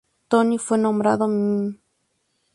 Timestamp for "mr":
1.27-1.77